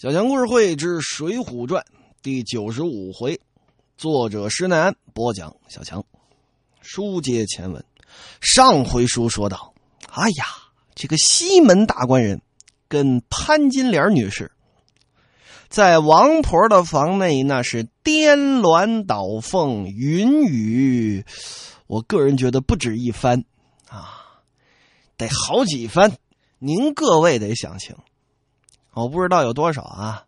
[0.00, 1.82] 小强故事会之《水浒传》
[2.22, 3.38] 第九十五回，
[3.98, 5.54] 作者施耐庵播讲。
[5.68, 6.02] 小强，
[6.80, 7.84] 书接前文，
[8.40, 9.74] 上回书说到，
[10.08, 10.46] 哎呀，
[10.94, 12.40] 这个西门大官人
[12.88, 14.50] 跟潘金莲女士
[15.68, 21.26] 在王婆的房内，那是颠鸾倒凤，云雨，
[21.86, 23.44] 我个人觉得不止一番
[23.90, 24.40] 啊，
[25.18, 26.10] 得好几番。
[26.58, 27.94] 您各位得想清。
[28.92, 30.26] 我不知道有多少啊，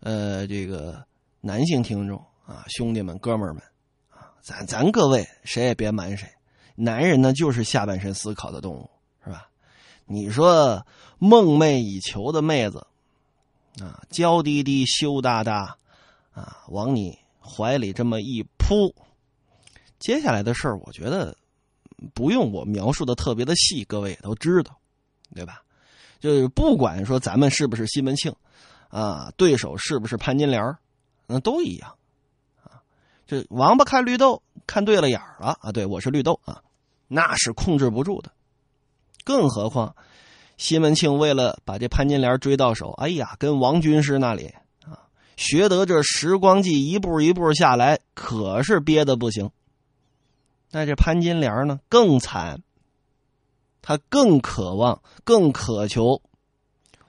[0.00, 1.04] 呃，这个
[1.40, 3.62] 男性听众啊，兄弟们、哥们儿们
[4.10, 6.28] 啊，咱咱各位谁也别瞒谁，
[6.74, 8.90] 男人呢就是下半身思考的动物，
[9.24, 9.48] 是吧？
[10.04, 10.86] 你说
[11.18, 12.86] 梦寐以求的妹子
[13.80, 15.76] 啊，娇滴滴、羞答答
[16.32, 18.94] 啊，往你怀里这么一扑，
[19.98, 21.36] 接下来的事儿，我觉得
[22.14, 24.78] 不用我描述的特别的细，各位也都知道，
[25.34, 25.62] 对吧？
[26.18, 28.34] 就是不管说咱们是不是西门庆，
[28.88, 30.76] 啊，对手是不是潘金莲
[31.26, 31.94] 那都一样，
[32.62, 32.82] 啊，
[33.26, 36.62] 这王八看绿豆看对了眼了啊，对我是绿豆啊，
[37.08, 38.30] 那是控制不住的。
[39.24, 39.96] 更何况
[40.56, 44.54] 西门庆为了把这潘金莲追到手，哎呀，跟王军师那里
[44.84, 49.50] 啊学得这时光计，一步一步下来，可是憋得不行。
[50.70, 52.62] 那这潘金莲呢，更惨。
[53.86, 56.20] 他更渴望，更渴求。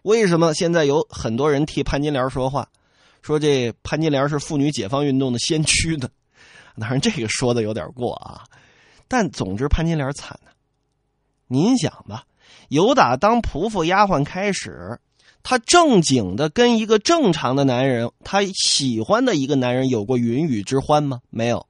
[0.04, 2.70] 为什么现在有很多人替潘金莲说话，
[3.24, 6.08] 说这潘金莲是妇女解放运动的先驱呢？
[6.80, 8.44] 当然，这个说的有点过啊。
[9.08, 10.52] 但总之，潘金莲惨呢。
[11.48, 12.26] 您想吧，
[12.70, 15.00] 由打当仆妇丫鬟开始，
[15.42, 21.22] 她正经的跟一个正常的男人，她喜欢的一个男人有过云雨之欢吗？
[21.32, 21.66] 没有，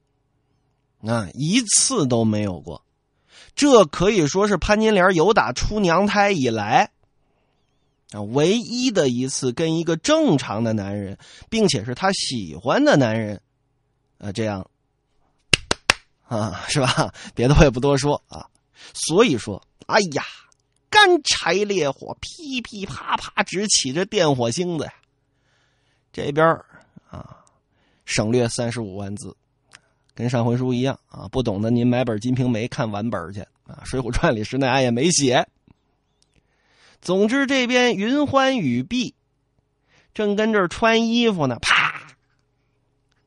[1.00, 2.82] 啊，一次都没有过。
[3.58, 6.92] 这可以说是潘金莲有打出娘胎以来
[8.12, 11.18] 啊，唯一的一次跟一个正常的男人，
[11.50, 13.42] 并且是他喜欢的男人，
[14.18, 14.70] 啊，这样
[16.28, 17.12] 啊，是吧？
[17.34, 18.46] 别的我也不多说啊。
[18.94, 20.22] 所以说，哎呀，
[20.88, 24.94] 干柴烈火，噼噼啪啪直起这电火星子呀。
[26.12, 26.46] 这边
[27.10, 27.38] 啊，
[28.04, 29.36] 省略三十五万字。
[30.18, 35.46] 跟上回书一样啊，不懂的您买本《金瓶梅》看完本去啊，《水浒传》里施耐庵也没写。
[37.00, 39.14] 总之，这边云欢雨碧，
[40.12, 42.16] 正跟这儿穿衣服呢，啪，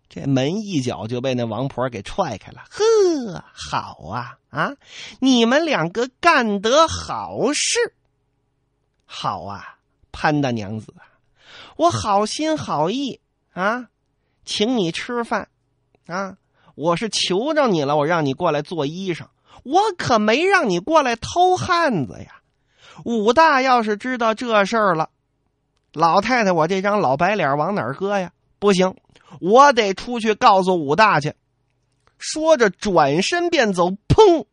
[0.09, 2.66] 这门一脚就被那王婆给踹开了。
[2.69, 4.75] 呵，好啊啊，
[5.22, 7.96] 你们两个干得好事，
[9.06, 9.78] 好啊，
[10.12, 10.94] 潘大娘子，
[11.78, 13.22] 我好心好意
[13.53, 13.88] 啊，
[14.44, 15.47] 请你吃饭
[16.08, 16.35] 啊。
[16.81, 19.25] 我是求着你了，我让你过来做衣裳，
[19.64, 22.42] 我可没让你过来偷汉子呀！
[23.06, 25.09] 武大要是知道这事儿了，
[25.94, 28.31] 老太太，我这张老白脸往哪儿搁呀？
[28.58, 28.96] 不行，
[29.40, 31.36] 我得出去告诉武大去。
[32.18, 33.91] 说着，转身便走。
[34.08, 34.46] 砰！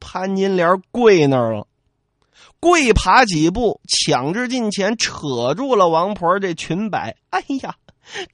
[0.00, 1.68] 潘金莲跪那儿了，
[2.58, 7.16] 跪爬几步，抢至近前，扯住了王婆这裙摆。
[7.30, 7.76] 哎呀，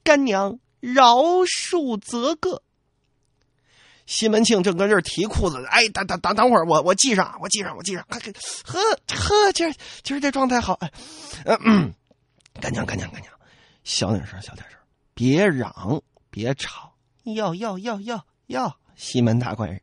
[0.03, 0.57] 干娘！
[0.79, 2.61] 饶恕则个。
[4.05, 8.05] 西门庆正搁这儿提裤子，哎，等等等等会儿，我我系上，我系上，我系上。
[8.07, 8.17] 呵
[9.07, 10.89] 呵，今儿今儿这状态好，哎，
[11.65, 11.93] 嗯，
[12.61, 13.33] 干娘干娘干娘，
[13.83, 14.79] 小点声，小点声，
[15.13, 16.93] 别嚷，别吵。
[17.23, 19.81] 哟哟哟哟哟，西门大官人，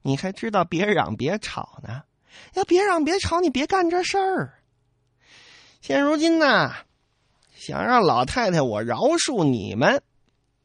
[0.00, 2.04] 你还知道别嚷别吵呢？
[2.54, 4.54] 要别嚷别吵，你别干这事儿。
[5.82, 6.72] 现如今呢，
[7.54, 10.02] 想让老太太我饶恕你们。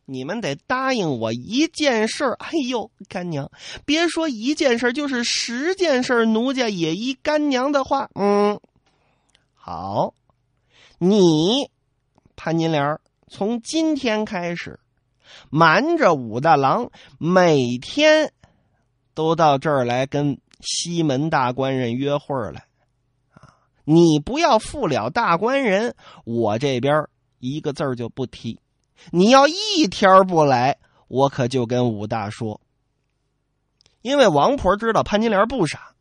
[0.05, 3.49] 你们得答应我一件事儿，哎呦，干娘，
[3.85, 8.09] 别说一件事儿就是十件事儿奴家也依干娘的话。
[8.15, 8.59] 嗯，
[9.55, 10.13] 好，
[10.97, 11.69] 你
[12.35, 12.99] 潘金莲
[13.29, 14.77] 从今天开始，
[15.49, 18.33] 瞒着武大郎，每天
[19.13, 22.65] 都到这儿来跟西门大官人约会来。
[23.33, 23.55] 啊，
[23.85, 27.07] 你不要负了大官人，我这边
[27.39, 28.59] 一个字儿就不提。
[29.11, 32.59] 你要一天不来，我可就跟武大说。
[34.01, 35.93] 因为王婆知道潘金莲不傻，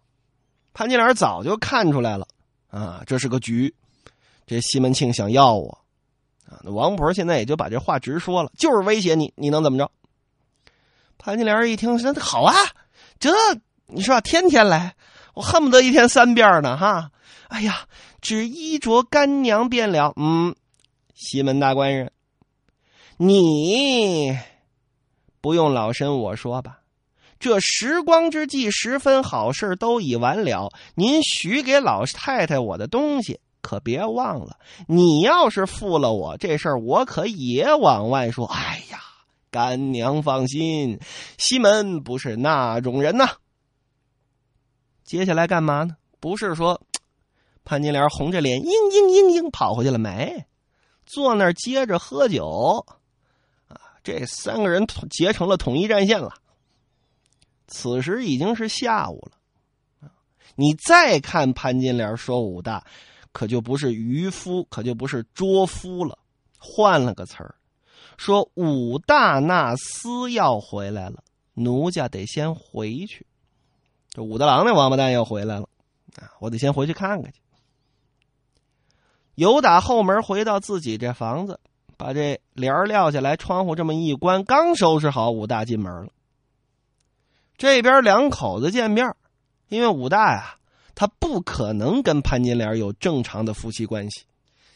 [0.75, 2.27] 潘金莲早就看出来了
[2.69, 3.75] 啊，这是个局。
[4.47, 5.79] 这西门庆想要我
[6.47, 9.91] 啊，那王婆现在也就把这话直说了，就是威胁你，你能怎么着？
[11.17, 12.55] 潘金莲一听说好啊，
[13.21, 13.31] 这
[13.87, 14.97] 你说天天来，
[15.35, 17.11] 我恨不得一天三遍呢哈。
[17.49, 17.87] 哎呀，
[18.21, 20.12] 只衣着干娘便了。
[20.17, 20.56] 嗯，
[21.15, 22.11] 西门大官人。
[23.17, 24.37] 你
[25.41, 26.81] 不用老身我说吧，
[27.38, 30.70] 这时光之际，十分好事都已完了。
[30.94, 38.47] 您许给老太太我的东西，可别忘了，你要是负了我这事儿，我可也往外说。
[38.47, 39.00] 哎呀，
[39.50, 40.99] 干娘放心，
[41.38, 43.29] 西门不是那种人呐。
[45.05, 45.97] 接下来干嘛呢？
[46.20, 46.81] 不是说
[47.65, 50.47] 潘金莲红着脸嘤嘤嘤嘤跑回去了没？
[51.05, 52.87] 坐那儿接着喝酒。
[54.03, 56.35] 这三个人结成了统一战线了。
[57.69, 59.39] 此时已经是下午了。
[60.55, 62.85] 你再看潘金莲说武大，
[63.33, 66.19] 可就不是渔夫，可就不是捉夫了，
[66.59, 67.55] 换了个词儿，
[68.19, 73.27] 说武大那厮要回来了，奴家得先回去。
[74.11, 75.67] 这武大郎那王八蛋要回来了，
[76.17, 77.41] 啊，我得先回去看看去。
[79.37, 81.59] 由打后门回到自己这房子，
[82.03, 86.09] 把这帘撂下来，窗户这么一关，刚收拾好，武大进门了。
[87.57, 89.15] 这边两口子见面。
[89.69, 90.57] 因为武大呀，
[90.97, 94.23] 他不可能跟潘金莲有正常的夫妻关系。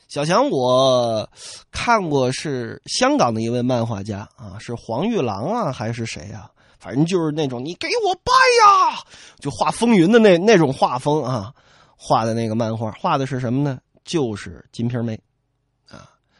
[0.06, 1.28] 小强，我
[1.72, 6.48] 看过是香港的一位漫画家啊，是黄玉郎啊，还是谁呀？
[6.78, 8.32] 反正就是那种你给我拜
[8.64, 8.98] 呀，
[9.40, 11.52] 就画风云的那那种画风啊，
[11.96, 13.80] 画的那个漫画，画的是什么呢？
[14.04, 15.16] 就是《金瓶梅》，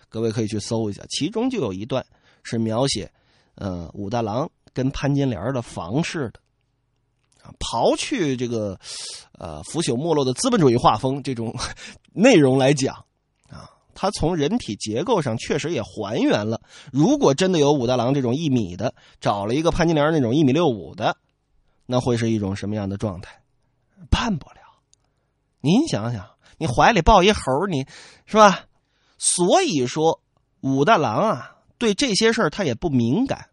[0.09, 2.05] 各位可以去搜一下，其中就有一段
[2.43, 3.11] 是描写，
[3.57, 6.41] 呃，武大郎跟潘金莲的房事的。
[7.61, 8.77] 刨去这个，
[9.39, 11.55] 呃，腐朽没落的资本主义画风这种
[12.13, 13.05] 内容来讲，
[13.49, 16.61] 啊，他从人体结构上确实也还原了。
[16.93, 21.17] 如果真的有武大郎这种一米的，找了一个潘金莲那种一米六五的，
[21.87, 23.41] 那会是一种什么样的状态？
[24.11, 24.57] 办不了。
[25.61, 26.29] 您想想，
[26.59, 27.87] 你怀里抱一猴，你
[28.27, 28.66] 是吧？
[29.19, 30.21] 所以说，
[30.61, 33.49] 武大郎啊，对这些事儿他也不敏感，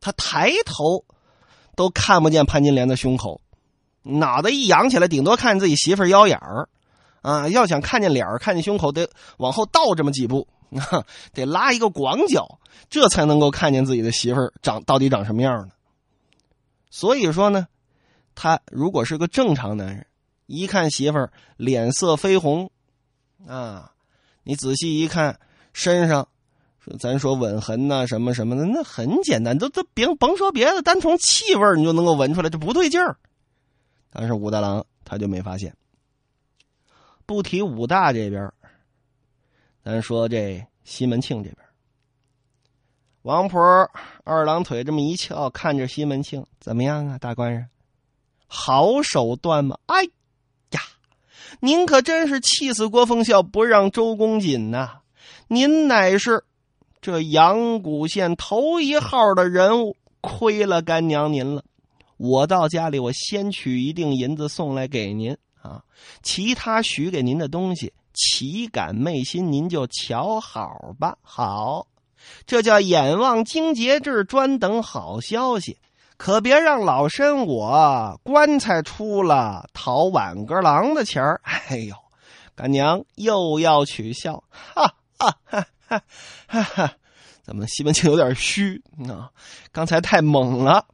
[0.00, 1.04] 他抬头。
[1.76, 3.40] 都看不见潘金莲的胸口，
[4.02, 6.68] 脑袋一扬起来，顶多看见自己媳妇腰眼儿，
[7.22, 9.08] 啊，要想看见脸儿、看见胸口，得
[9.38, 10.46] 往后倒这么几步，
[11.32, 12.58] 得拉一个广角，
[12.90, 15.72] 这才能够看见自己的媳妇儿长到底长什么样呢？
[16.90, 17.66] 所以说呢，
[18.34, 20.06] 他如果是个正常男人，
[20.44, 22.70] 一看媳妇儿脸色绯红，
[23.46, 23.92] 啊，
[24.42, 25.38] 你仔细一看
[25.72, 26.28] 身上。
[26.98, 33.16] 咱说吻痕呐，什么什么的，那很简单，都都别甭说别的，单从气味你就能够闻出来，这不对劲儿。
[34.10, 35.76] 但是武大郎他就没发现。
[37.26, 38.50] 不提武大这边，
[39.84, 41.58] 咱说这西门庆这边，
[43.22, 43.60] 王婆
[44.24, 47.18] 二郎腿这么一翘，看着西门庆怎么样啊？
[47.18, 47.68] 大官人，
[48.48, 49.78] 好手段吗？
[49.86, 49.96] 哎，
[51.58, 55.00] 您可真是气死郭奉孝，不让周公瑾呐！
[55.48, 56.44] 您乃是。
[57.02, 61.64] 这阳谷县头一号的人物，亏了干娘您了。
[62.18, 65.82] 我到家里，我先取一锭银子送来给您啊，
[66.22, 71.16] 其他许给您的东西，岂敢昧心，您就瞧好吧。
[71.22, 71.86] 好，
[72.44, 75.78] 这叫眼望惊节制，专等好消息，
[76.20, 81.40] 可别让老身我棺材出了讨晚阁郎的钱儿。
[81.44, 81.96] 哎呦，
[82.54, 85.66] 干娘又要取笑，哈哈哈。
[85.88, 86.02] 哈，
[86.46, 86.92] 哈哈，
[87.42, 89.32] 怎么西门庆有点虚啊？
[89.72, 90.84] 刚才太猛了，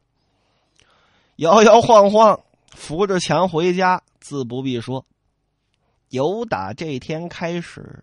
[1.35, 2.39] 摇摇晃晃
[2.69, 5.05] 扶着墙回家，自不必说。
[6.07, 8.01] 由打这天开始，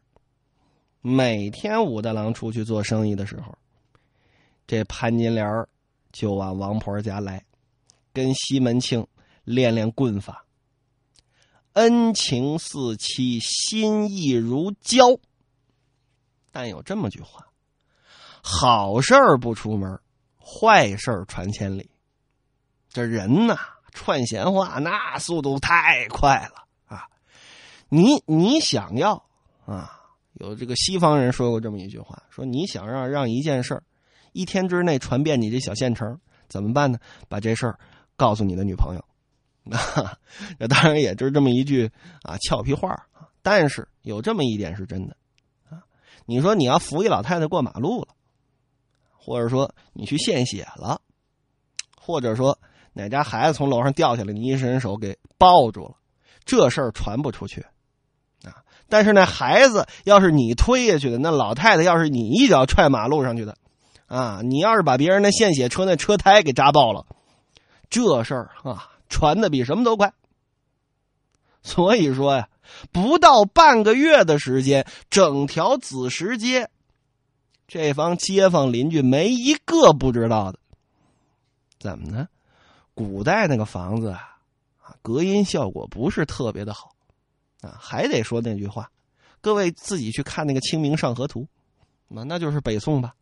[1.00, 3.56] 每天武大郎出去做生意的时候，
[4.66, 5.66] 这潘金莲
[6.14, 7.44] 就往王婆家来，
[8.12, 9.04] 跟西门庆
[9.42, 10.46] 练练棍法，
[11.72, 15.18] 恩情似漆，心意如胶。
[16.52, 17.48] 但有这么句话
[18.40, 20.00] ：“好事不出门，
[20.38, 21.90] 坏事传千里。”
[22.88, 23.58] 这人呐，
[23.92, 27.08] 串闲话那速度太快了啊！
[27.88, 29.26] 你你想要
[29.66, 30.00] 啊？
[30.34, 33.82] 有这个西方人说过这么一句话：“说你想让让一件事儿
[34.34, 36.98] 一天之内传遍你这小县城，怎么办呢？
[37.30, 37.78] 把这事儿
[38.16, 39.02] 告诉你的女朋友。”
[40.58, 41.90] 那当然也就是这么一句
[42.22, 42.94] 啊俏皮话
[43.40, 45.16] 但是有这么一点是真的
[45.70, 45.80] 啊。
[46.26, 48.08] 你说你要扶一老太太过马路了，
[49.10, 51.00] 或者说你去献血了，
[51.96, 52.58] 或者说
[52.92, 55.96] 哪家孩子从楼上掉下来，你一伸手给抱住了，
[56.44, 57.62] 这事儿传不出去
[58.42, 58.60] 啊。
[58.86, 63.56] 但是那孩子要是你推下去的，那老太太要是你一脚踹马路上去的，
[64.14, 67.06] 啊，你要是把别人的献血车那车胎给扎爆了，
[67.90, 70.12] 这事儿啊传的比什么都快。
[71.62, 72.48] 所以说呀。
[72.90, 76.70] 不到半个月的时间，整条子石街，
[77.68, 80.58] 这帮街坊邻居没一个不知道的。
[81.78, 82.26] 怎么呢？
[82.94, 84.38] 古代那个房子啊，
[84.82, 86.96] 啊，隔音效果不是特别的好，
[87.60, 88.90] 啊，还得说那句话：
[89.42, 91.40] 各位自己去看那个《清明上河图》，
[92.08, 93.14] 那那就是北宋吧？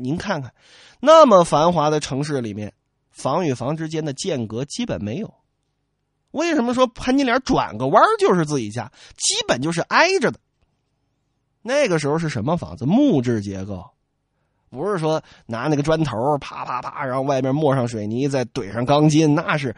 [0.00, 0.52] 您看看，
[1.00, 2.72] 那么繁华的城市里面，
[3.10, 5.32] 房与房之间的间隔基本没有。
[6.30, 8.90] 为什么说潘金莲转个弯就是自己家？
[9.16, 10.38] 基本就是挨着的。
[11.60, 12.86] 那个时候是什么房子？
[12.86, 13.84] 木质结构，
[14.70, 19.76] 不是说拿那个砖头啪啪啪，然后外面抹上水泥，再怼上钢筋，那是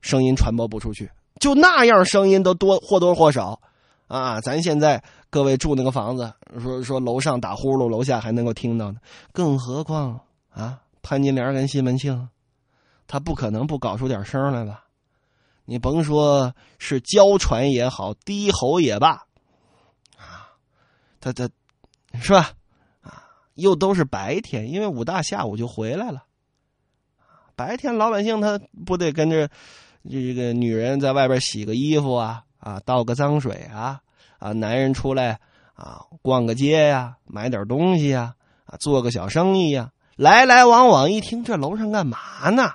[0.00, 1.10] 声音传播不出去。
[1.38, 3.60] 就那样，声音都多或多或少
[4.08, 4.40] 啊。
[4.40, 9.00] 咱现在各位住那个房子，说说楼上打呼噜，楼下还能够听到呢。
[9.32, 10.20] 更何况
[10.50, 12.28] 啊，潘金莲跟西门庆，
[13.06, 14.84] 他不可能不搞出点声来吧？
[15.66, 19.10] 你甭说是娇喘也好，低吼也罢，
[20.16, 20.50] 啊，
[21.20, 21.48] 他他，
[22.20, 22.50] 是吧？
[23.02, 23.22] 啊，
[23.54, 26.24] 又都是白天，因为武大下午就回来了。
[27.54, 29.48] 白天老百姓他不得跟着
[30.10, 34.00] 这个女人在外边洗个衣服啊啊，倒个脏水啊
[34.40, 35.38] 啊，男人出来
[35.74, 42.72] 啊逛个街呀，买点东西呀啊，做个小生意呀，来来往往，一听这楼上干嘛呢？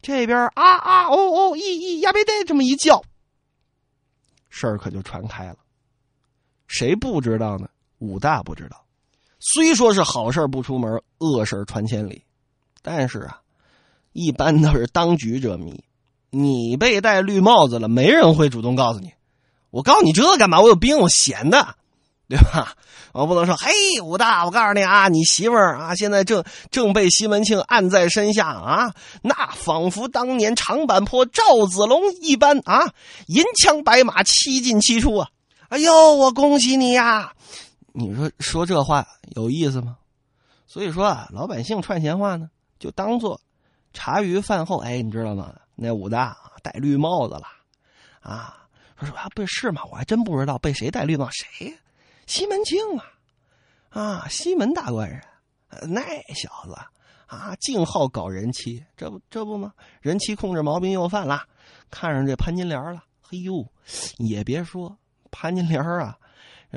[0.00, 3.02] 这边啊啊哦哦，一一呀贝得这么一叫，
[4.50, 5.56] 事儿可就传开了。
[6.66, 7.68] 谁不知道呢？
[7.98, 8.84] 武大不知道。
[9.38, 12.24] 虽说是好事不出门，恶事传千里，
[12.82, 13.40] 但是啊，
[14.12, 15.84] 一般都是当局者迷。
[16.30, 19.12] 你被戴绿帽子了，没人会主动告诉你。
[19.72, 20.60] 我告诉你这干嘛？
[20.60, 21.74] 我有病，我闲的。
[22.28, 22.72] 对吧？
[23.12, 32.94] 我不能说，嘿，武大，我告诉你啊，你媳妇儿啊，现在正正被西门庆按在身下啊，那仿佛当年长坂坡赵子龙一般啊，
[33.26, 35.28] 银枪白马，七进七出啊！
[35.68, 37.34] 哎呦，我恭喜你呀！
[37.92, 39.98] 你说说这话有意思吗？
[40.66, 42.48] 所以说啊，老百姓串闲话呢，
[42.78, 43.38] 就当做
[43.92, 44.78] 茶余饭后。
[44.78, 45.52] 哎，你知道吗？
[45.74, 47.42] 那武大戴绿帽子了
[48.22, 48.56] 啊！
[49.02, 49.82] 说说啊，不是吗？
[49.90, 51.76] 我还真不知道被谁戴绿帽，谁呀？
[52.26, 53.04] 西门庆啊，
[53.90, 55.20] 啊，西门大官人，
[55.88, 56.00] 那
[56.34, 56.74] 小子
[57.26, 59.72] 啊，净好搞人妻，这不这不吗？
[60.00, 61.42] 人妻控制毛病又犯了，
[61.90, 63.02] 看上这潘金莲了。
[63.20, 63.66] 嘿呦，
[64.18, 64.96] 也别说
[65.30, 66.16] 潘金莲啊，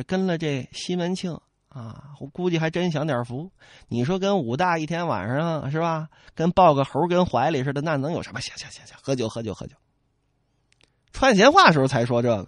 [0.08, 1.40] 跟了这西门庆
[1.70, 3.52] 啊，我估计还真享点福。
[3.88, 6.08] 你说跟武大一天晚上是吧？
[6.34, 8.40] 跟抱个猴跟怀里似的，那能有什么？
[8.42, 9.76] 行行行行，喝酒喝酒喝酒。
[11.16, 12.48] 串闲话时候才说这个呢。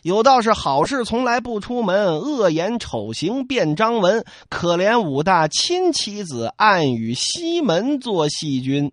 [0.00, 4.24] 有道是好事从来不出门，恶言丑行变张文。
[4.48, 8.90] 可怜武大亲妻子，暗与西门做细君。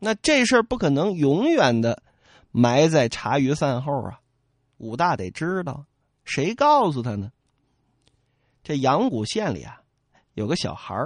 [0.00, 2.02] 那这事儿不可能永远的
[2.50, 4.18] 埋在茶余饭后啊！
[4.78, 5.84] 武大得知道，
[6.24, 7.30] 谁告诉他呢？
[8.64, 9.80] 这阳谷县里啊，
[10.34, 10.96] 有个小孩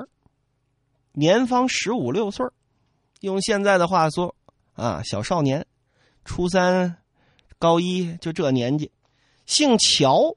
[1.13, 2.47] 年方十五六岁
[3.21, 4.35] 用现在的话说
[4.73, 5.67] 啊，小少年，
[6.27, 6.99] 初三。
[7.59, 8.93] 高一就这年纪，
[9.47, 10.37] 姓乔，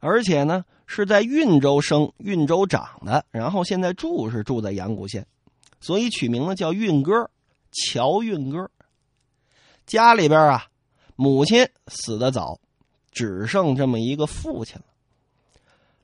[0.00, 5.24] 而且呢是在运州生、运州长的，然后现在住是住在阳谷县，
[5.80, 7.30] 所以取名呢叫运哥，
[7.70, 8.68] 乔运哥。
[9.86, 10.66] 家里边啊，
[11.14, 12.58] 母亲死的早，
[13.12, 14.84] 只剩这么一个父亲了。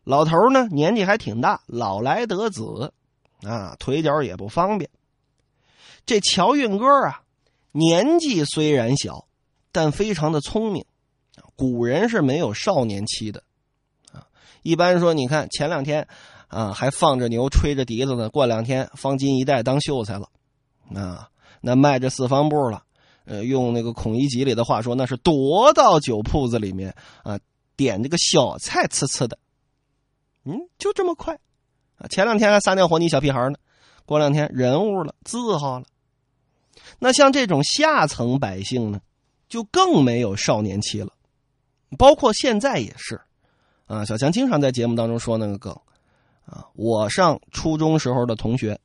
[0.05, 2.93] 老头呢年纪还挺大，老来得子，
[3.43, 4.89] 啊腿脚也不方便。
[6.07, 7.23] 这乔运哥啊，
[7.77, 9.27] 年纪虽然小。
[9.73, 10.87] 但非常的聪明，
[11.55, 13.43] 古人是没有少年期的，
[14.11, 14.25] 啊，
[14.63, 16.09] 一般说，你看前两天，
[16.49, 20.31] 啊，还放着牛吹着笛子呢，过两天方巾一戴当秀才了，
[20.95, 21.29] 啊，
[21.61, 22.85] 那迈着四方步了，
[23.27, 27.39] 呃，用那个孔乙己里的话说，那是躲到酒铺子里面啊，
[27.77, 29.39] 点这个小菜吃吃的，
[30.45, 31.39] 嗯，就这么快，
[31.99, 33.59] 啊，前两天还撒尿和泥小屁孩呢，
[34.07, 35.85] 过两天人物了，字号了，
[36.99, 39.01] 那像这种下层百姓呢？
[39.49, 41.13] 就更没有少年期了，
[41.97, 43.21] 包括现在也是，
[43.87, 45.73] 啊，小强经常在节目当中说那个梗，
[46.45, 48.77] 啊，我上初中时候的同学，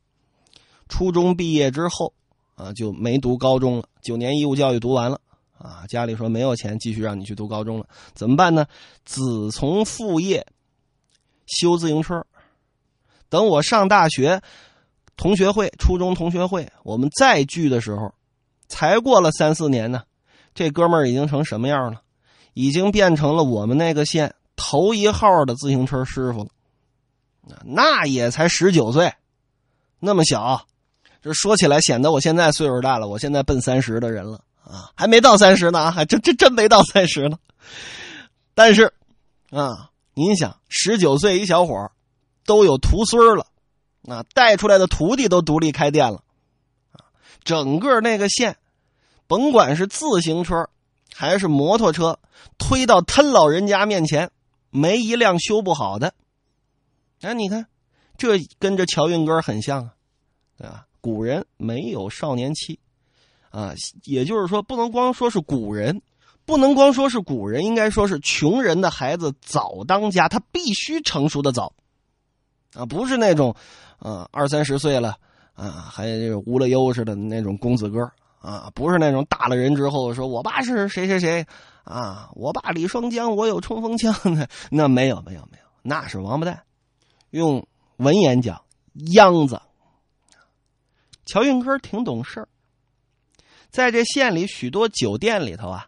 [0.88, 2.13] 初中毕业之后，
[2.53, 5.20] 啊，就没读高中了，九年义务教育读完了，
[5.58, 8.67] 啊，家里说没有钱继续让你去读高中了，怎么办呢？
[9.03, 10.46] 子从父业，
[11.48, 12.24] 修自行车，
[13.29, 14.43] 等我上大学，
[15.18, 18.13] 同学会，初中同学会，我们再聚的时候，
[18.68, 20.03] 才过了三四年呢。
[20.53, 22.01] 这哥们儿已经成什么样了？
[22.53, 26.50] 已经变成了我们那个县头一号的自行车师傅了。
[27.63, 29.13] 那也才十九岁，
[30.00, 30.65] 那么小，
[31.22, 33.08] 这说起来显得我现在岁数大了。
[33.08, 37.38] 我现在奔三十的人了啊，还没到三十呢，还真真真没到三十呢。
[38.53, 38.94] 但是，
[39.51, 41.91] 啊，您想，十九岁一小伙
[42.46, 43.48] 都有徒孙了，
[44.08, 46.24] 啊，带出来的徒弟都独立开店了，
[47.43, 48.58] 整个那个县。
[49.27, 50.67] 甭管是自行车，
[51.15, 52.20] 还是摩托车，
[52.58, 54.29] 推到他老人家面前，
[54.70, 56.13] 没一辆修不好的。
[57.22, 57.67] 哎，你看，
[58.17, 59.93] 这跟这乔运哥很像啊，
[60.58, 60.86] 对吧？
[61.00, 62.79] 古人没有少年期，
[63.51, 66.01] 啊，也就是说，不能光说是古人，
[66.43, 71.74] 不能光说是古人，应该说是穷人的孩子早当家，他必须成熟的早，
[72.74, 73.56] 啊，不是那种，
[74.00, 75.18] 啊，二三十岁了，
[75.54, 78.12] 啊，还有无了忧似的那种公子哥。
[78.40, 81.46] 啊，不是那种大了人之后说我爸是谁谁谁，
[81.84, 86.63] 啊，我爸李双江，我有冲锋枪的，那没有没有没有，那是王八蛋。
[87.30, 88.60] 用文言讲，
[89.13, 89.62] 秧子。
[91.24, 92.48] 乔运科挺懂事儿，
[93.70, 95.86] 在这县里许多酒店里头啊，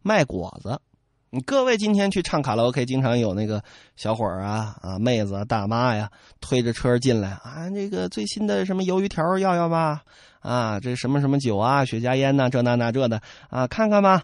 [0.00, 0.80] 卖果子。
[1.30, 3.62] 你各位今天去唱卡拉 OK，经常有那个
[3.96, 6.08] 小伙儿啊啊妹子啊大妈呀
[6.40, 10.02] 推着车进来啊，这个最新的什么鱿鱼条要要吧？
[10.40, 14.22] 啊，这什么什么酒啊，雪茄烟呐，这那那这的啊，看看吧。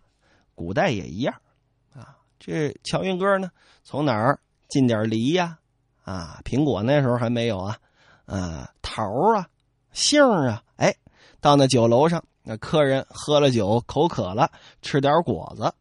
[0.55, 1.35] 古代也一样
[1.93, 2.17] 啊。
[2.39, 3.51] 这乔运哥呢，
[3.83, 5.59] 从哪儿进点梨呀？
[6.05, 7.77] 啊，苹果那时候还没有啊。
[8.27, 9.03] 啊，桃
[9.37, 9.49] 啊，
[9.93, 10.95] 杏啊，哎，
[11.41, 14.49] 到那酒楼上，那客人喝了酒，口渴了，
[14.81, 15.75] 吃点果子。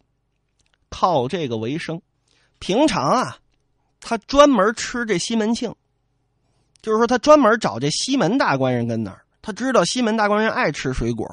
[0.92, 2.00] 靠这个为生，
[2.60, 3.38] 平常啊，
[4.00, 5.74] 他专门吃这西门庆，
[6.82, 11.26] 就是说他专门找这西门大官人跟那儿，他知道西门大官人爱吃水果，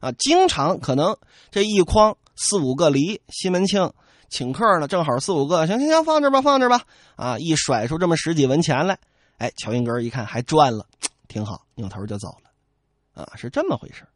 [0.00, 1.14] 啊，经常可能
[1.50, 3.92] 这一筐四五个梨，西门庆
[4.30, 6.80] 请客呢，正好四五个，行行行，放这吧，放这吧，
[7.16, 8.98] 啊，一甩出这么十几文钱来，
[9.36, 10.86] 哎，乔云根一看还赚了，
[11.28, 14.06] 挺好，扭头就走了，啊，是这么回事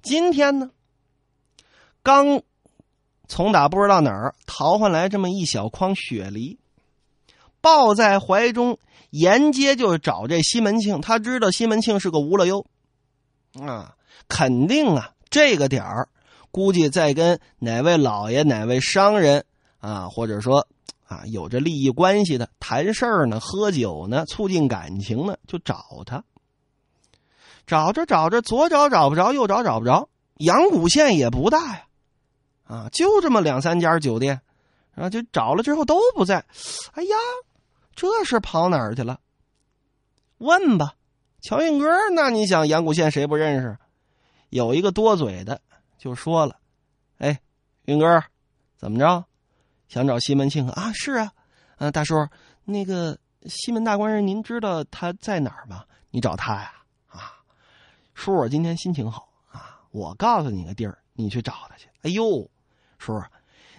[0.00, 0.70] 今天呢，
[2.02, 2.40] 刚。
[3.28, 6.58] 从打不知道哪儿淘换来这么一小筐雪梨，
[7.60, 8.78] 抱在怀中，
[9.10, 11.00] 沿街就找这西门庆。
[11.02, 12.64] 他知道西门庆是个无了忧，
[13.60, 13.94] 啊，
[14.28, 16.08] 肯定啊，这个点儿
[16.50, 19.44] 估计在跟哪位老爷、哪位商人
[19.78, 20.66] 啊，或者说
[21.06, 26.24] 啊有着利益关系的谈事儿呢、喝酒呢、促进感情呢，就找他。
[27.66, 31.84] 找着找着，左找找不着，右找找不着，阳谷县也不大呀。
[32.68, 34.40] 啊，就这么两三家酒店，
[34.92, 36.44] 然啊，就找了之后都不在。
[36.92, 37.16] 哎呀，
[37.96, 39.18] 这是跑哪儿去了？
[40.36, 40.94] 问吧，
[41.40, 43.78] 乔运哥，那你想阳谷县谁不认识？
[44.50, 45.62] 有一个多嘴的
[45.96, 46.56] 就说了
[47.16, 47.40] ：“哎，
[47.86, 48.22] 运哥，
[48.76, 49.24] 怎么着？
[49.88, 50.92] 想找西门庆啊？
[50.92, 51.32] 是啊，
[51.78, 52.14] 啊，大叔，
[52.66, 55.86] 那个西门大官人，您知道他在哪儿吗？
[56.10, 56.72] 你找他呀？
[57.08, 57.32] 啊，
[58.12, 61.88] 叔，我今天心情好啊，我告诉你个地儿，你去找他去。
[62.02, 62.46] 哎呦！”
[62.98, 63.22] 叔，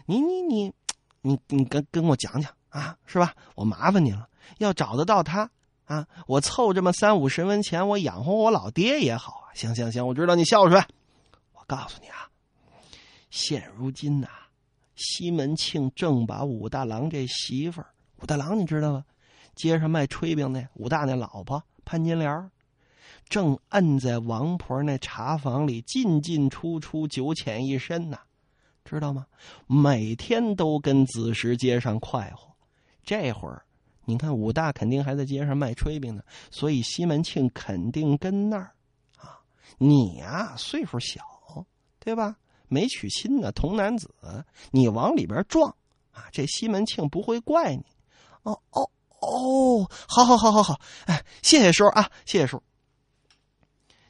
[0.06, 0.74] 你你你，
[1.22, 3.34] 你你跟跟我讲讲啊，是吧？
[3.56, 4.28] 我麻烦你了，
[4.58, 5.50] 要找得到他
[5.86, 9.54] 啊，我凑这么三五十文钱，我养活我老爹也好啊。
[9.54, 10.82] 行行行，我知道你孝顺。
[11.54, 12.30] 我告诉你啊，
[13.30, 14.28] 现如今呐，
[14.96, 17.88] 西门庆正把武大郎这媳妇儿，
[18.22, 19.06] 武大郎你知道吗？
[19.56, 22.50] 街上卖炊饼的武大那老婆潘金莲，
[23.28, 28.20] 正摁在王婆那茶房里进进出出，九浅一深呐。
[28.90, 29.26] 知道吗？
[29.68, 32.56] 每天都跟子时街上快活。
[33.04, 33.64] 这会儿，
[34.06, 38.72] 你看武大肯定还在街上卖炊饼呢，所以西门庆肯定跟那儿
[39.18, 39.40] 啊。
[39.78, 41.22] 你呀，岁数小，
[42.00, 42.36] 对吧？
[42.68, 44.14] 没娶亲呢，童男子，
[44.72, 45.76] 你往里边撞
[46.12, 47.84] 啊，这西门庆不会怪你。
[48.44, 48.90] 哦哦
[49.22, 52.62] 哦，好好好好好，哎，谢谢叔啊，谢谢叔。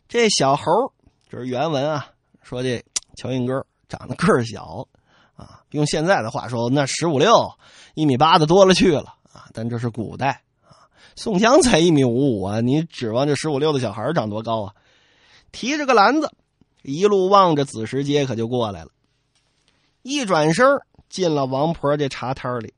[0.08, 0.94] 这小猴，
[1.30, 2.12] 这是原文啊，
[2.42, 2.84] 说这
[3.16, 3.66] 乔运哥。
[3.90, 4.88] 长得个儿小，
[5.36, 7.34] 啊，用现在的话说，那十五六、
[7.96, 9.50] 一米八的多了去了啊。
[9.54, 14.76] 但这是古代啊，宋江才一米五五啊，你指望这十五六的小孩长多高啊？
[15.52, 16.32] 提着个篮子，
[16.84, 18.92] 一路望着子时街，可就过来了。
[20.04, 20.66] 一转身
[21.10, 22.74] 进了王婆这茶摊里。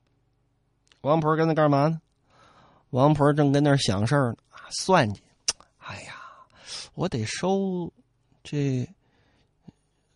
[1.02, 2.00] 王婆跟那干嘛呢？
[2.91, 4.38] 王婆正跟那想事儿呢，
[4.69, 5.21] 算计。
[5.80, 6.15] 哎呀，
[6.93, 7.91] 我得收
[8.43, 8.88] 这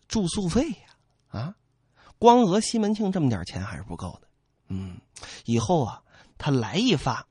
[0.08, 0.62] 住宿费。
[1.28, 1.54] 啊，
[2.18, 4.28] 光讹西门庆这么点钱还是不够的。
[4.68, 4.98] 嗯，
[5.44, 6.02] 以后啊，
[6.38, 7.26] 他来一发，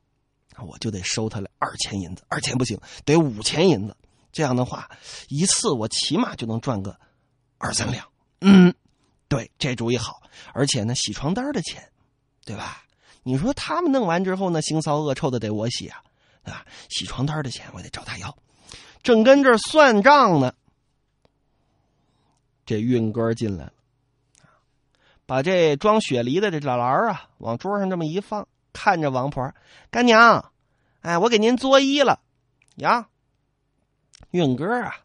[0.58, 3.96] 我就得收他二千银子，二千不行，得五千银子。
[4.32, 4.90] 这样的话，
[5.30, 7.00] 一次我起码就能赚个
[7.58, 8.06] 二三两。
[8.42, 8.74] 嗯，
[9.28, 10.22] 对，这主意好。
[10.54, 11.90] 而且呢，洗床单的钱，
[12.44, 12.84] 对吧？
[13.24, 16.04] 你说他们弄完之后呢，腥骚恶臭的得我洗啊，
[16.44, 16.66] 对吧？
[16.90, 18.38] 洗床单的钱我得找他要。
[19.02, 20.54] 正跟这算账呢，
[22.66, 23.72] 这运哥进来。
[25.26, 29.54] 把这装雪梨的这老篮儿啊，往桌上这么一放，看着王婆
[29.90, 30.52] 干娘，
[31.02, 32.20] 哎，我给您作揖了，
[32.76, 33.08] 呀，
[34.32, 34.96] 运哥啊，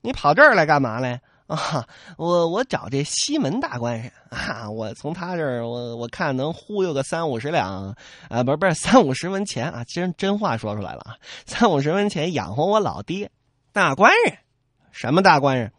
[0.00, 1.20] 你跑这儿来干嘛来？
[1.46, 7.94] 啊，我我找这西门大官人啊，我从他这儿，我我看能忽悠个三五十两
[8.30, 13.30] 啊，不是不是三五十文钱啊，真真话说出来了啊，三五十文钱养活我老爹。
[13.72, 14.38] 大官人，
[14.90, 15.70] 什么大官人？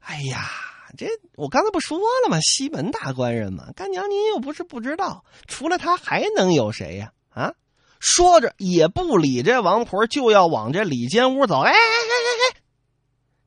[0.00, 0.48] 哎呀，
[0.96, 2.38] 这我刚才不说了吗？
[2.40, 7.12] 西门大官人嘛，干娘您又不是不知道，除了他还能有谁呀？
[7.30, 7.54] 啊！
[7.98, 11.60] 说着也不理这王婆，就要往这里间屋走。
[11.60, 12.60] 哎哎哎哎哎，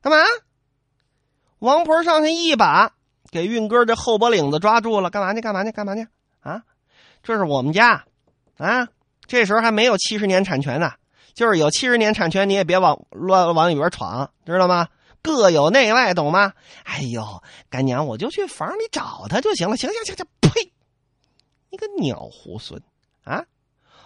[0.01, 0.25] 干嘛？
[1.59, 2.93] 王婆上去一把
[3.31, 5.41] 给运哥这后脖领子抓住了，干嘛去？
[5.41, 5.71] 干嘛去？
[5.71, 6.07] 干嘛去？
[6.39, 6.63] 啊，
[7.21, 8.05] 这是我们家，
[8.57, 8.87] 啊，
[9.27, 10.93] 这时候还没有七十年产权呢，
[11.33, 14.87] 就是有七十年产权，你也别往乱往里边闯，知道吗？
[15.25, 16.53] 各有内外，懂吗？
[16.83, 19.75] 哎呦，干娘，我就去房里找他就行了。
[19.75, 20.71] 行行行行，呸！
[21.71, 22.79] 你个鸟猢狲
[23.23, 23.43] 啊！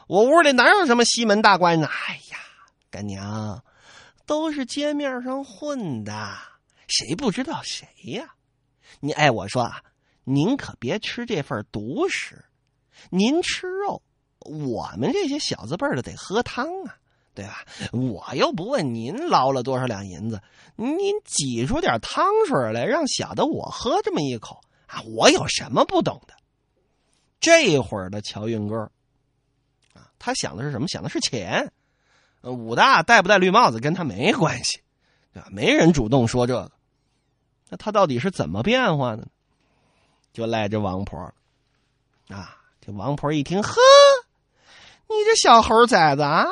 [0.07, 1.87] 我屋里哪有什么西门大官呢？
[1.87, 2.37] 哎呀，
[2.89, 3.61] 干娘，
[4.25, 6.37] 都是街面上混的。
[6.87, 8.33] 谁不知道谁呀？
[9.01, 9.83] 你哎，我说啊，
[10.23, 12.45] 您可别吃这份独食。
[13.09, 14.01] 您吃肉，
[14.39, 16.95] 我们这些小字辈的得喝汤啊，
[17.39, 17.63] 对吧？
[17.93, 20.41] 我又不问您捞了多少两银子，
[20.75, 26.33] 您挤出点汤水来，让小的我喝这么一口啊，我有什么不懂的？
[27.39, 28.75] 这会儿的乔运哥
[29.93, 30.87] 啊，他想的是什么？
[30.89, 31.71] 想的是钱。
[32.41, 34.81] 武大戴不戴绿帽子跟他没关系，
[35.33, 35.47] 对吧？
[35.51, 36.71] 没人主动说这个。
[37.69, 39.27] 那他到底是怎么变化的呢？
[40.33, 41.17] 就赖这王婆
[42.27, 42.57] 啊！
[42.81, 43.75] 这王婆一听，呵，
[45.07, 46.45] 你这小猴崽子啊，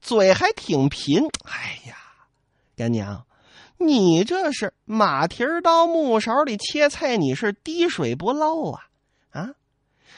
[0.00, 1.22] 嘴还挺贫。
[1.44, 1.96] 哎呀，
[2.76, 3.26] 干娘，
[3.78, 8.82] 你这是马蹄儿刀木勺里切菜，你是滴水不漏啊！
[9.30, 9.50] 啊，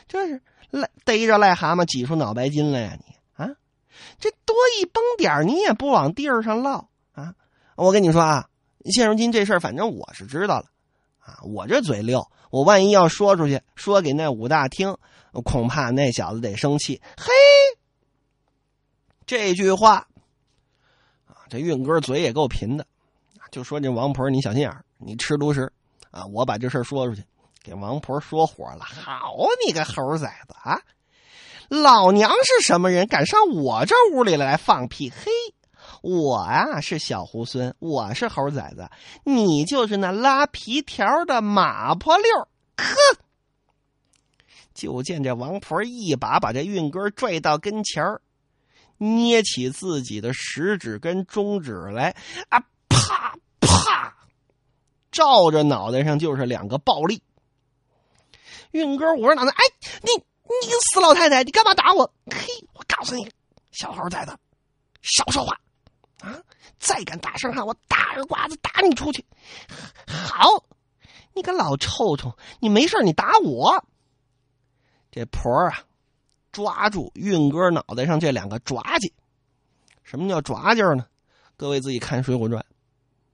[0.09, 2.99] 这是癞逮着癞蛤蟆挤出脑白金来呀！
[3.07, 3.51] 你啊，
[4.19, 7.35] 这多一崩点你也不往地儿上落啊！
[7.77, 8.47] 我跟你说啊。
[8.87, 10.65] 现如今这事儿，反正我是知道了，
[11.19, 14.97] 啊，我这嘴溜，我万一要说出去，说给那武大听，
[15.45, 17.03] 恐怕那小子得生气。
[17.19, 17.31] 嘿，
[19.31, 20.09] 这句话，
[21.29, 22.85] 啊，这运哥嘴也够贫的，
[23.53, 25.73] 就说这王婆你小心眼你吃独食，
[26.11, 27.23] 啊，我把这事说出去，
[27.63, 28.81] 给王婆说火了。
[28.81, 30.83] 好你个猴崽子啊！
[31.69, 35.11] 老娘是什么人，敢上我这屋里来放屁？
[35.11, 35.31] 嘿！
[36.03, 38.91] 我啊是小猢狲，我是猴崽子，
[39.23, 42.25] 你就是那拉皮条的马婆溜
[42.77, 42.85] 呵！
[44.75, 48.21] 就见这王婆一把把这运哥拽到跟前儿，
[49.01, 52.15] 捏起自己的食指跟中指来，
[52.51, 54.15] 啊，啪啪，
[55.11, 57.23] 照着脑袋上就是两个暴力。
[58.73, 59.65] 运哥捂着脑袋，哎，
[60.03, 62.13] 你你个死老太太，你干嘛打我？
[62.27, 63.27] 嘿，我告诉你，
[63.73, 64.37] 小猴崽子，
[65.01, 65.59] 少说话。
[66.21, 66.39] 啊！
[66.79, 69.25] 再敢大声喊，我大耳刮子打你出去！
[70.07, 70.67] 好，
[71.35, 73.83] 你个老臭虫，你没事你打我！
[75.11, 75.85] 这婆啊，
[76.53, 79.13] 抓住运哥脑袋上这两个爪劲。
[80.03, 81.07] 什么叫爪劲呢？
[81.57, 82.61] 各位自己看《水浒传》。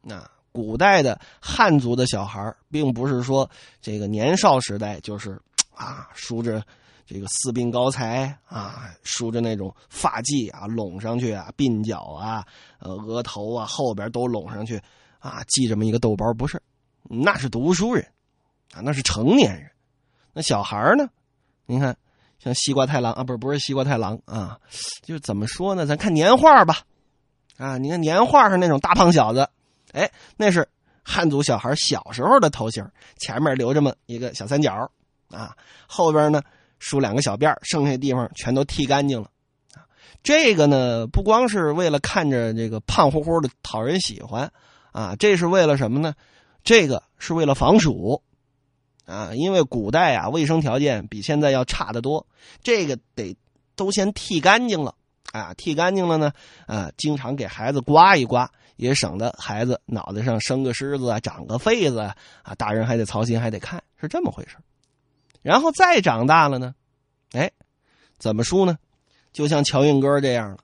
[0.03, 3.51] 那古代的汉族的小孩并不是说
[3.81, 5.41] 这个年少时代就是
[5.75, 6.63] 啊梳着。
[7.09, 12.45] 这个四鬓高才啊，梳着那种发髻啊，拢上去啊，鬓角啊，
[12.81, 14.77] 呃，额头啊，后边都拢上去
[15.21, 16.61] 啊，系这么一个豆包，不是，
[17.05, 18.05] 那是读书人
[18.75, 19.71] 啊，那是成年人。
[20.33, 21.09] 那小孩呢？
[21.67, 21.97] 您看，
[22.39, 24.59] 像西瓜太郎啊，不是不是西瓜太郎啊，
[25.03, 25.87] 就怎么说呢？
[25.87, 26.79] 咱看年画吧，
[27.57, 29.49] 啊，你看年画上那种大胖小子，
[29.93, 30.69] 哎，那是
[31.03, 32.87] 汉族小孩小时候的头型，
[33.19, 34.91] 前面留这么一个小三角
[35.31, 36.43] 啊，后边呢。
[36.79, 39.31] 梳两个小辫剩下地方全都剃干净了，
[39.75, 39.89] 啊，
[40.23, 44.53] 这个呢不光是为了看着这个胖乎乎的讨人喜欢，
[44.93, 46.13] 啊，这是为了什么呢？
[46.63, 48.23] 这个是为了防暑，
[49.07, 52.27] 啊，因为古代啊卫生条件比现在要差得多，
[52.63, 53.35] 这个得
[53.75, 54.95] 都先剃干净了，
[55.33, 56.33] 啊，剃干净了呢，
[56.67, 62.15] 啊，经常给孩子刮一刮，也省得孩子脑袋上生个虱子啊，长个痱子啊，
[62.59, 64.57] 大人还得操心，还得看，是这么回事。
[65.41, 66.75] 然后再长大了呢，
[67.33, 67.51] 哎，
[68.19, 68.77] 怎么梳呢？
[69.33, 70.59] 就像乔运哥这样了，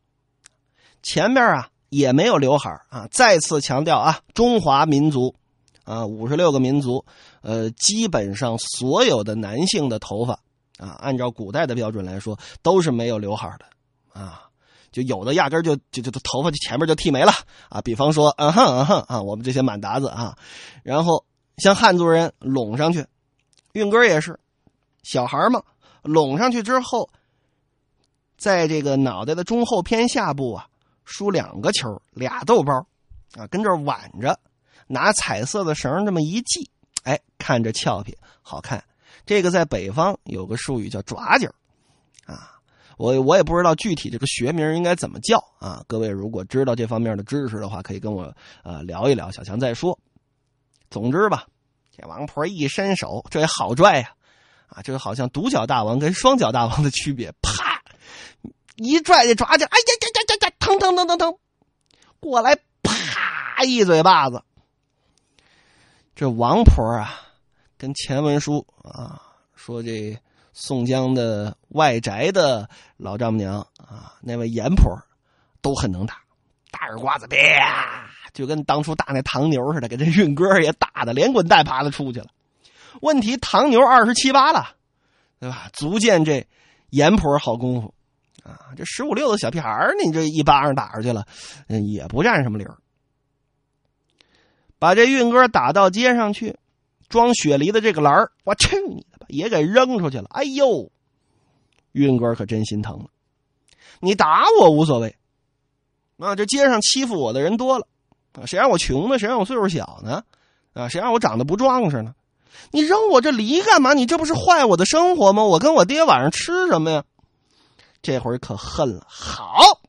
[1.03, 3.07] 前面啊也没有刘海啊。
[3.13, 5.37] 再次强调啊，中华民族
[5.85, 7.05] 啊，五十六个民族，
[7.43, 10.35] 呃，基本上所有的男性的头发
[10.79, 14.49] 啊，按照古代的标准来说，都是没有刘海的啊。
[14.91, 17.33] 就有的压根就就就头发就前面就剃没了
[17.71, 17.81] 啊。
[17.81, 20.37] 比方说，嗯哼嗯哼啊，我们这些满达子啊，
[20.83, 21.25] 然后
[21.57, 23.07] 像汉族人拢上去，
[23.73, 24.39] 运哥也是。
[25.03, 25.63] 小孩嘛，
[26.03, 27.09] 拢上去之后，
[28.37, 30.69] 在这个脑袋的中后偏下部啊，
[31.05, 32.87] 梳两个球，俩豆包，
[33.35, 34.39] 啊，跟这挽着，
[34.93, 36.71] 拿彩色的绳这么一系，
[37.05, 38.85] 哎，看着俏皮好看。
[39.25, 41.49] 这个在北方有个术语叫抓髻
[42.27, 42.61] 啊，
[42.99, 45.83] 我我也不知道具体这个学名应该怎么叫啊。
[45.87, 49.31] 各位如果知道这方面的知识的话，可以跟我呃聊一聊。
[49.31, 49.99] 小强再说。
[50.91, 51.47] 总之吧，
[51.97, 54.13] 这王婆一伸手，这也好拽呀，
[54.67, 57.81] 啊，这个好像独角大王跟双脚大王的区别，啪，
[58.77, 61.39] 一拽这爪子，哎呀呀呀呀呀，疼疼疼疼疼，
[62.21, 64.43] 过来啪一嘴巴子。
[66.15, 67.21] 这王婆啊，
[67.79, 69.21] 跟前文书啊
[69.55, 70.19] 说这
[70.53, 74.97] 宋江的外宅的老丈母娘啊，那位阎婆
[75.61, 76.17] 都很能打，
[76.71, 78.11] 大耳刮子啪。
[78.35, 82.29] 就跟当初打那唐牛似的，给这运哥也打的连滚带爬的出去了。
[83.03, 84.69] 问题唐牛二十七八了，
[85.39, 85.69] 对吧？
[85.75, 86.47] 足见这
[86.89, 87.95] 阎婆好功夫
[88.43, 88.73] 啊！
[88.75, 91.27] 这十五六的小屁孩你这一巴掌打出去了，
[91.69, 92.77] 也不占什么理儿。
[94.83, 96.59] 把这运哥打到街上去，
[97.09, 100.25] 装雪梨的这个篮儿，我去你的吧，也给扔出去了。
[100.31, 100.91] 哎呦，
[101.93, 103.05] 运哥可真心疼了。
[104.01, 105.15] 你打我无所谓，
[106.19, 107.87] 啊，这街上欺负我的人多了。
[108.33, 109.21] 啊，谁让我穷呢？
[109.21, 110.25] 谁让我岁数小呢？
[110.73, 112.17] 啊，谁让我长得不壮实呢？
[112.73, 113.95] 你扔我这梨干嘛？
[113.95, 115.45] 你这不是坏我的生活吗？
[115.45, 117.05] 我跟我爹晚上吃什么呀？
[118.03, 119.81] 这会儿可恨了，好，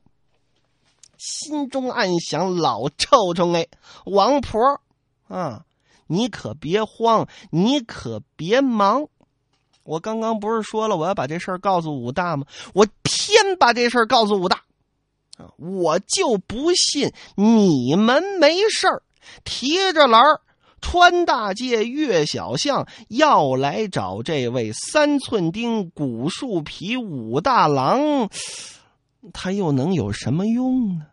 [1.18, 3.66] 心中暗想：老臭虫哎，
[4.04, 4.60] 王婆
[5.34, 5.64] 啊，
[6.06, 9.08] 你可别慌，你可别忙。
[9.82, 12.46] 我刚刚不是说了我要把这事儿告诉武大吗？
[12.72, 14.56] 我偏把这事儿告诉武大。
[15.36, 19.02] 啊我就不信你们没事儿，
[19.42, 20.40] 提着篮儿
[20.80, 28.28] 穿大街越小巷，要来找这位三寸钉、古树皮武大郎，
[29.32, 31.06] 他又能有什么用呢？